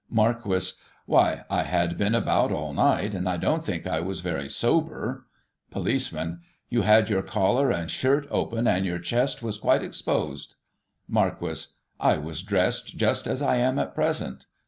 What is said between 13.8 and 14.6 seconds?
present.